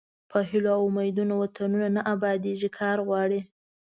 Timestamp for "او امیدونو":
0.77-1.33